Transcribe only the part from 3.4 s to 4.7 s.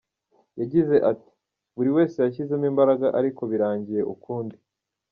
birangiye ukundi.